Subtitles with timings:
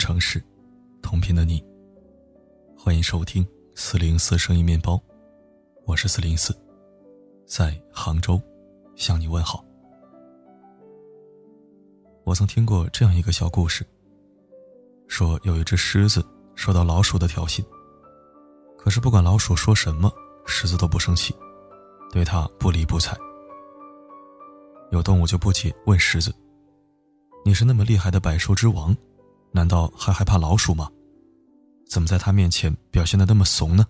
[0.00, 0.42] 城市，
[1.02, 1.62] 同频的你。
[2.74, 4.98] 欢迎收听四零四声音面包，
[5.84, 6.56] 我是四零四，
[7.46, 8.40] 在杭州
[8.96, 9.62] 向你问好。
[12.24, 13.84] 我曾听过这样一个小故事，
[15.06, 17.62] 说有一只狮子受到老鼠的挑衅，
[18.78, 20.10] 可是不管老鼠说什么，
[20.46, 21.34] 狮子都不生气，
[22.10, 23.14] 对它不理不睬。
[24.92, 26.34] 有动物就不解问狮子
[27.44, 28.96] ：“你是那么厉害的百兽之王？”
[29.52, 30.88] 难道还害怕老鼠吗？
[31.88, 33.84] 怎么在他面前表现的那么怂呢？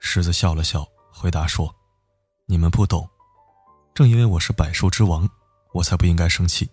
[0.00, 1.72] 狮子笑了笑，回答说
[2.46, 3.08] ：“你们不懂，
[3.94, 5.28] 正因为我是百兽之王，
[5.72, 6.68] 我才不应该生气。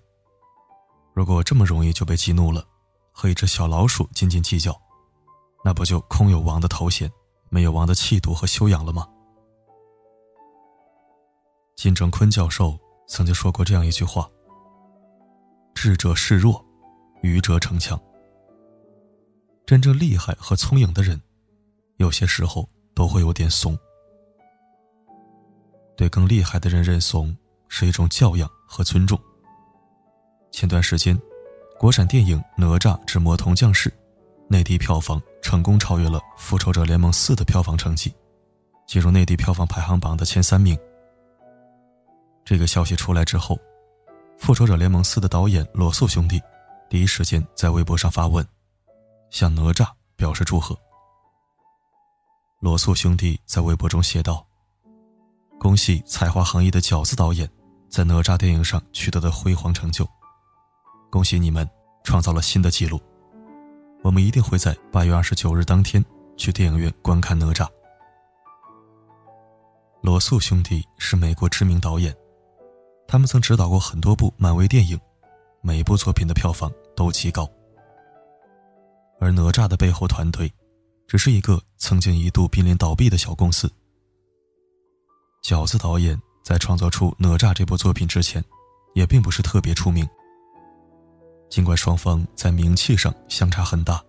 [1.14, 2.66] 如果我这么容易就被激怒了，
[3.12, 4.76] 和一只小老鼠斤斤计较，
[5.64, 7.12] 那不就空有王的头衔，
[7.50, 9.08] 没有王的气度和修养了吗？”
[11.78, 12.76] 金正坤教授
[13.08, 14.28] 曾经说过这样一句话
[15.76, 16.60] ：“智者示弱。”
[17.22, 18.00] 愚者逞强。
[19.66, 21.22] 真正厉害和聪颖的人，
[21.98, 23.78] 有些时候都会有点怂。
[25.96, 27.36] 对更厉害的人认怂，
[27.68, 29.20] 是一种教养和尊重。
[30.52, 31.20] 前段时间，
[31.78, 33.90] 国产电影《哪吒之魔童降世》，
[34.48, 38.12] 内地票房成功超越了《复仇者联盟四》的票房成绩，
[38.88, 40.76] 进入内地票房排行榜的前三名。
[42.44, 43.56] 这个消息出来之后，
[44.40, 46.42] 《复仇者联盟四》的导演罗素兄弟。
[46.90, 48.44] 第一时间在微博上发问，
[49.30, 50.76] 向哪吒表示祝贺。
[52.60, 54.44] 罗素兄弟在微博中写道
[55.60, 57.48] ：“恭喜才华横溢的饺子导演
[57.90, 60.04] 在哪吒电影上取得的辉煌成就，
[61.12, 61.70] 恭喜你们
[62.04, 63.00] 创造了新的纪录。
[64.02, 66.04] 我们一定会在八月二十九日当天
[66.38, 67.68] 去电影院观看哪吒。”
[70.02, 72.16] 罗素兄弟是美国知名导演，
[73.08, 75.00] 他们曾执导过很多部漫威电影。
[75.62, 77.50] 每部作品的票房都极高，
[79.20, 80.52] 而哪吒的背后团队，
[81.06, 83.70] 只是一个曾经一度濒临倒闭的小公司。
[85.44, 88.44] 饺子导演在创作出哪吒这部作品之前，
[88.94, 90.08] 也并不是特别出名。
[91.50, 94.04] 尽管双方在名气上相差很大，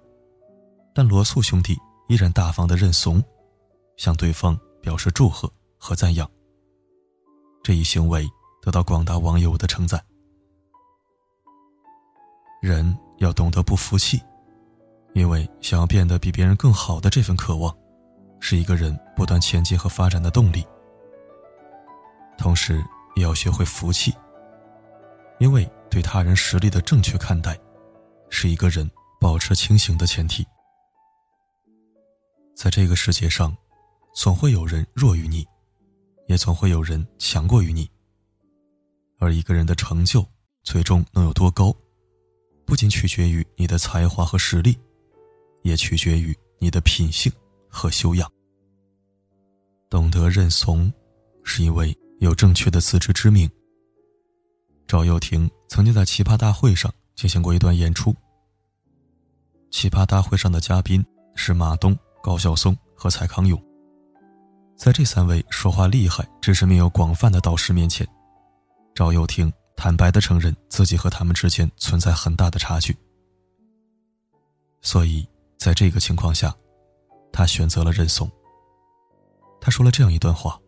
[0.95, 1.77] 但罗素兄弟
[2.09, 3.23] 依然大方的认怂，
[3.97, 6.31] 向对方表示祝贺和赞扬。
[7.63, 8.29] 这一行为
[8.63, 10.01] 得到广大网友的称赞。
[12.61, 14.23] 人要懂得不服气，
[15.15, 17.75] 因为想要变得比别人更好的这份渴望，
[18.39, 20.63] 是一个人不断前进和发展的动力。
[22.37, 22.85] 同时，
[23.17, 24.15] 也要学会服气，
[25.39, 27.59] 因为对他人实力的正确看待，
[28.29, 28.89] 是一个人
[29.19, 30.47] 保持清醒的前提。
[32.55, 33.57] 在这个世界上，
[34.15, 35.47] 总会有人弱于你，
[36.27, 37.91] 也总会有人强过于你。
[39.19, 40.27] 而一个人的成就
[40.63, 41.75] 最终能有多高？
[42.71, 44.79] 不仅取决于你的才华和实力，
[45.63, 47.31] 也取决于你的品性
[47.69, 48.31] 和修养。
[49.89, 50.91] 懂得认怂，
[51.43, 53.51] 是因为有正确的自知之明。
[54.87, 58.15] 赵又廷曾经在奇葩大会上进行过一段演出。
[59.73, 61.05] 奇葩大会上的嘉宾
[61.35, 63.61] 是马东、高晓松和蔡康永。
[64.77, 68.07] 在这三位说话厉害、知识面又广泛的导师面前，
[68.95, 69.53] 赵又廷。
[69.81, 72.95] 坦白的承认自己和他们之间存在很大的差距，
[74.83, 75.27] 所以
[75.57, 76.55] 在这个情况下，
[77.33, 78.31] 他选择了认怂。
[79.59, 80.61] 他说了这样一段话：“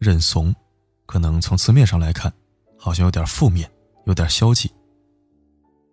[0.00, 0.54] 认怂，
[1.04, 2.32] 可能从字面上来看，
[2.78, 3.70] 好像有点负面，
[4.06, 4.72] 有点消极。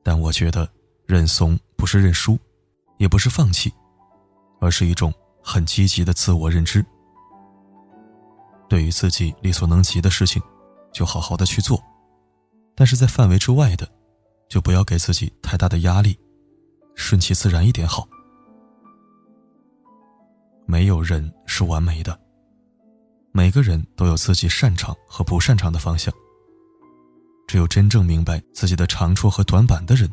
[0.02, 0.72] 但我觉得，
[1.06, 2.40] 认怂不是认输，
[2.98, 3.74] 也不是放弃，
[4.62, 6.86] 而是一种很积极的自我认知。
[8.70, 10.42] 对于自己力所能及的事情。”
[10.92, 11.82] 就好好的去做，
[12.76, 13.88] 但是在范围之外的，
[14.48, 16.18] 就不要给自己太大的压力，
[16.96, 18.08] 顺其自然一点好。
[20.66, 22.20] 没有人是完美的，
[23.32, 26.14] 每个人都有自己擅长和不擅长的方向。
[27.48, 30.12] 只有真正明白自己的长处和短板的人，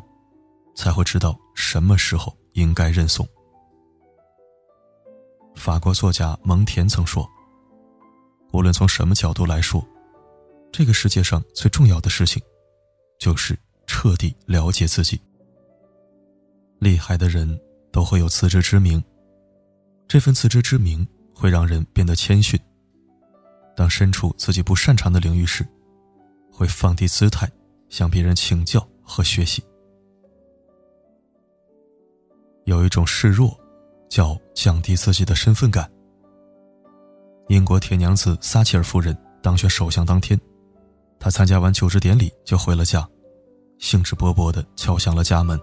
[0.75, 3.27] 才会知道什么时候应该认怂。
[5.55, 7.27] 法国作家蒙田曾说
[8.53, 9.83] ：“无论从什么角度来说。”
[10.77, 12.39] 这个世界上最重要的事情，
[13.17, 13.57] 就是
[13.87, 15.19] 彻底了解自己。
[16.77, 17.59] 厉害的人
[17.91, 19.03] 都会有自知之明，
[20.07, 21.03] 这份自知之明
[21.33, 22.59] 会让人变得谦逊。
[23.75, 25.67] 当身处自己不擅长的领域时，
[26.51, 27.51] 会放低姿态，
[27.89, 29.63] 向别人请教和学习。
[32.65, 33.59] 有一种示弱，
[34.11, 35.91] 叫降低自己的身份感。
[37.47, 40.39] 英国铁娘子撒切尔夫人当选首相当天。
[41.19, 43.07] 他参加完就职典礼就回了家，
[43.79, 45.59] 兴致勃勃地敲响了家门。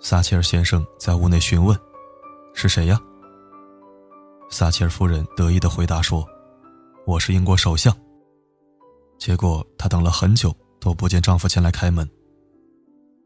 [0.00, 1.78] 撒切尔先生在屋内询问
[2.54, 2.98] ：“是谁呀？”
[4.50, 6.26] 撒切尔夫人得意地回答说
[7.06, 7.94] ：“我是英国首相。”
[9.18, 12.08] 结果她等了很久都不见丈夫前来开门。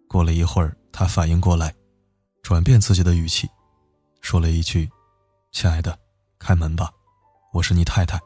[0.09, 1.73] 过了一会儿，她反应过来，
[2.43, 3.49] 转变自己的语气，
[4.21, 4.91] 说了一句
[5.53, 5.97] ：“亲爱的，
[6.39, 6.91] 开门吧，
[7.53, 8.21] 我是你太太。”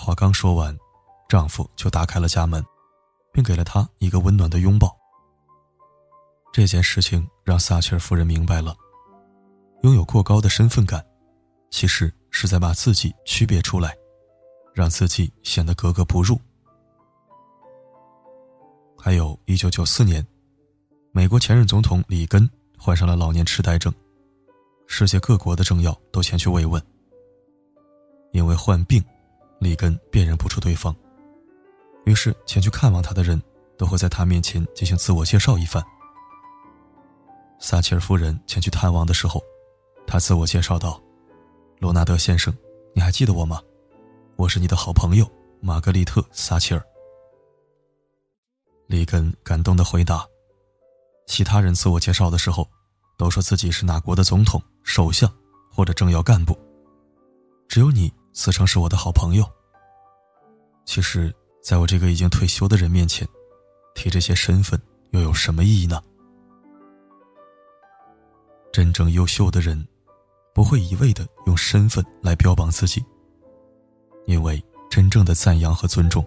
[0.00, 0.74] 话刚说完，
[1.28, 2.64] 丈夫就打开了家门，
[3.32, 4.96] 并给了她一个温暖的拥抱。
[6.52, 8.76] 这件事情让撒切尔夫人明白了。
[9.82, 11.04] 拥有过高的身份感，
[11.70, 13.94] 其实是在把自己区别出来，
[14.72, 16.40] 让自己显得格格不入。
[18.96, 20.24] 还有一九九四年，
[21.10, 22.48] 美国前任总统里根
[22.78, 23.92] 患上了老年痴呆症，
[24.86, 26.80] 世界各国的政要都前去慰问。
[28.32, 29.04] 因为患病，
[29.58, 30.94] 里根辨认不出对方，
[32.04, 33.40] 于是前去看望他的人
[33.76, 35.82] 都会在他面前进行自我介绍一番。
[37.58, 39.42] 撒切尔夫人前去探望的时候。
[40.10, 40.98] 他自我介绍道
[41.80, 42.50] ：“罗纳德先生，
[42.94, 43.60] 你还记得我吗？
[44.36, 46.82] 我是你的好朋友玛格丽特·撒切尔。”
[48.88, 50.26] 里根感动的回答
[51.28, 52.66] ：“其他人自我介绍的时候，
[53.18, 55.30] 都说自己是哪国的总统、首相
[55.70, 56.58] 或者政要干部，
[57.68, 59.44] 只有你自称是我的好朋友。
[60.84, 63.26] 其实，在我这个已经退休的人面前，
[63.96, 64.80] 提这些身份
[65.10, 66.00] 又有什么意义呢？
[68.72, 69.84] 真正优秀的人。”
[70.54, 73.04] 不会一味的用身份来标榜自己，
[74.26, 74.60] 因为
[74.90, 76.26] 真正的赞扬和尊重，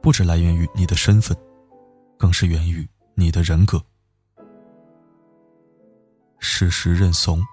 [0.00, 1.36] 不只来源于你的身份，
[2.16, 3.78] 更是源于你的人格。
[6.38, 7.44] 适时认怂，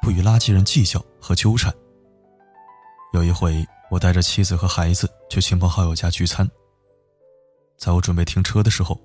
[0.00, 1.74] 不与垃圾人计较和纠缠。
[3.12, 6.48] 有一回，我带着妻子和孩子去亲朋好友家聚餐，
[7.78, 9.00] 在我准备停车的时候，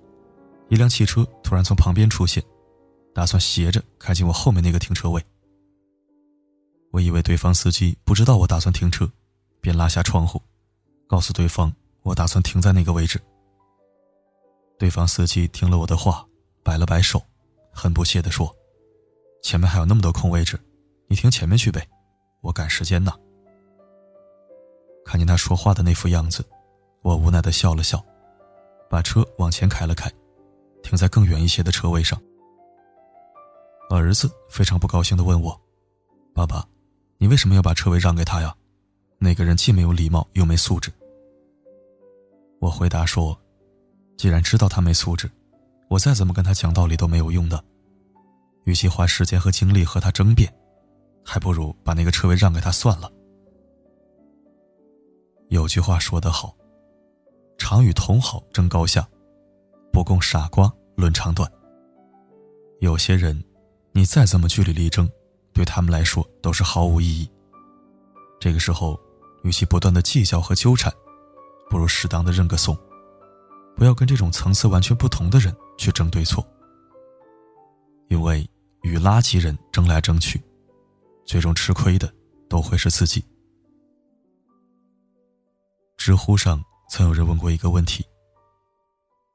[0.67, 2.43] 一辆汽车突然从旁边出现，
[3.15, 5.23] 打算斜着开进我后面那个停车位。
[6.91, 9.09] 我以为对方司机不知道我打算停车，
[9.61, 10.41] 便拉下窗户，
[11.07, 13.17] 告诉对方我打算停在那个位置。
[14.77, 16.27] 对方司机听了我的话，
[16.61, 17.23] 摆了摆手，
[17.71, 18.53] 很不屑地说
[19.41, 20.59] ：“前面还有那么多空位置，
[21.07, 21.87] 你停前面去呗，
[22.41, 23.13] 我赶时间呢。”
[25.13, 26.43] 看见他说话的那副样子，
[27.03, 28.03] 我无奈地笑了笑，
[28.89, 30.11] 把车往前开了开，
[30.81, 32.19] 停在更远一些的车位上。
[33.91, 35.61] 儿子非常不高兴地问我
[36.33, 36.67] ：“爸爸。”
[37.19, 38.55] 你为什么要把车位让给他呀？
[39.19, 40.91] 那个人既没有礼貌又没素质。
[42.59, 43.39] 我回答说
[44.17, 45.29] ：“既然知道他没素质，
[45.91, 47.63] 我再怎么跟他讲道理都没有用的。
[48.63, 50.51] 与其花时间和精力和他争辩，
[51.23, 53.11] 还不如把那个车位让给他算了。”
[55.53, 56.51] 有句话说得好
[57.59, 59.07] ：“常与同好争高下，
[59.91, 61.47] 不共傻瓜论长短。”
[62.81, 63.39] 有些人，
[63.91, 65.07] 你再怎么据理力争。
[65.53, 67.29] 对他们来说都是毫无意义。
[68.39, 68.99] 这个时候，
[69.43, 70.91] 与其不断的计较和纠缠，
[71.69, 72.75] 不如适当的认个怂，
[73.75, 76.43] 不要跟这种层次完全不同的人去争对错。
[78.07, 78.49] 因为
[78.81, 80.41] 与垃圾人争来争去，
[81.27, 82.11] 最终吃亏的
[82.49, 83.23] 都会是自己。
[86.05, 88.05] 知乎上曾有人问过一个问题：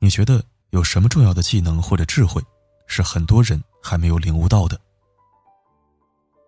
[0.00, 2.42] 你觉得有什么重要的技能或者智慧，
[2.86, 4.78] 是很多人还没有领悟到的？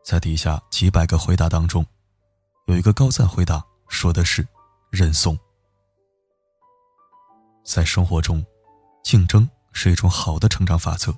[0.04, 1.86] 在底下几百个回答当中，
[2.66, 4.46] 有一个高赞回答，说的是
[4.90, 5.38] 认怂。
[7.64, 8.44] 在生活中，
[9.02, 11.14] 竞争是一种好的成长法则，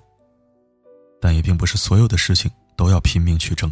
[1.21, 3.69] 但也并不是所有的事情都要拼命去争。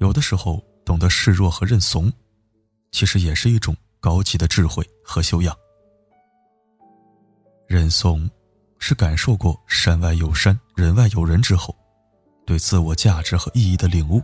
[0.00, 2.12] 有的时候，懂得示弱和认怂，
[2.94, 5.52] 其实也是一种高级的智慧和修养。
[7.66, 8.30] 认怂，
[8.78, 11.76] 是感受过山外有山，人外有人之后。
[12.46, 14.22] 对自我价值和意义的领悟，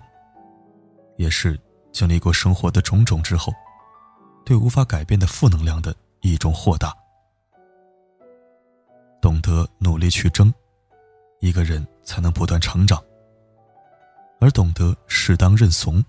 [1.16, 1.58] 也是
[1.90, 3.50] 经历过生活的种种之后，
[4.44, 6.94] 对无法改变的负能量的一种豁达。
[9.20, 10.52] 懂得努力去争，
[11.40, 13.02] 一个人才能不断成长；
[14.38, 16.04] 而懂得适当认怂，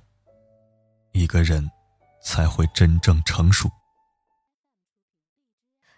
[1.13, 1.65] 一个人
[2.23, 3.69] 才会真正成熟。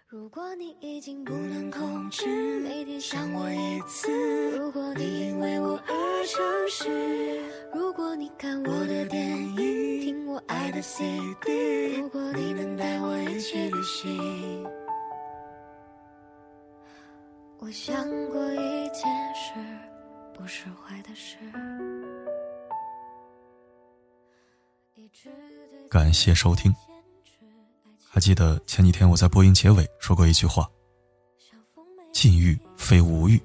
[0.07, 7.41] 如果你已经不能控制每天想我一次，如果你因为我而诚实，
[7.73, 9.55] 如果你看我的电影，
[10.01, 14.63] 听我爱的 CD，如果你能带我一起旅行，
[17.57, 19.03] 我想过一件
[19.33, 19.53] 事，
[20.31, 21.37] 不是坏的事。
[25.89, 26.73] 感谢收听。
[28.09, 30.69] 还记得前几天我在播音结尾说过一句话
[32.13, 33.41] ：“禁欲非无欲，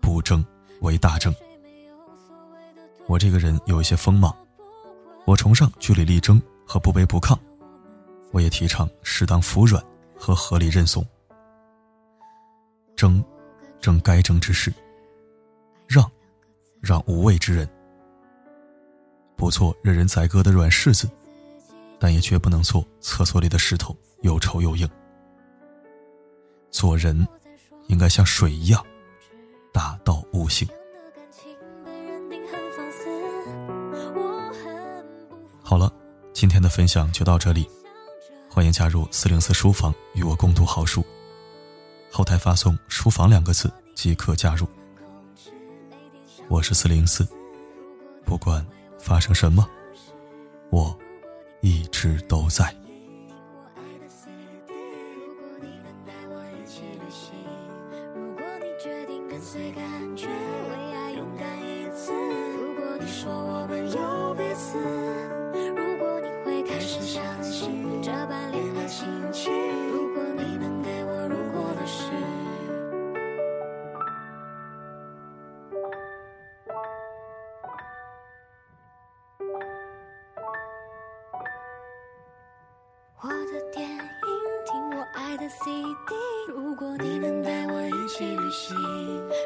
[0.00, 0.44] 不争
[0.80, 1.34] 为大争。”
[3.06, 4.36] 我这个人有一些锋芒，
[5.24, 7.38] 我崇尚据理力争和不卑不亢，
[8.32, 9.80] 我也提倡适当服软
[10.16, 11.06] 和合理认怂。
[12.96, 13.24] 争，
[13.80, 14.72] 争该争之事；
[15.86, 16.10] 让，
[16.80, 17.68] 让无畏之人。
[19.36, 21.08] 不做任人宰割的软柿子，
[22.00, 24.88] 但也绝不能做厕所里的石头，又臭又硬。
[26.70, 27.26] 做人，
[27.88, 28.84] 应该像水一样，
[29.72, 30.66] 大道无形。
[35.62, 35.92] 好了，
[36.32, 37.68] 今天的分享就到这里，
[38.48, 41.04] 欢迎加入四零四书房与我共读好书。
[42.10, 44.66] 后台发送“书房”两个字即可加入。
[46.48, 47.26] 我是四零四，
[48.24, 48.64] 不管
[49.06, 49.64] 发生什么，
[50.68, 50.98] 我
[51.60, 52.74] 一直都在。
[63.28, 64.78] 我们有彼此，
[65.70, 67.22] 如果你会开始想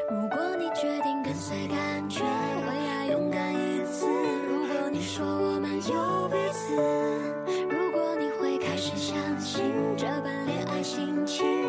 [0.09, 4.05] 如果你决定跟随感觉为爱勇敢一次。
[4.47, 6.75] 如果你说我们有彼此。
[7.69, 9.63] 如果你会开始相信
[9.97, 11.60] 这般恋爱心情